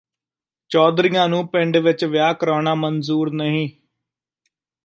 [0.71, 3.69] ਚੌਧਰੀਆਂ ਨੂੰ ਪਿੰਡ ਵਿੱਚ ਵਿਆਹ ਕਰਾਉਣਾ ਮਨਜੂਰ ਨਹੀਂ